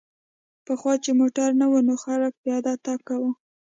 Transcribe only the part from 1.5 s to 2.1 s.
نه و نو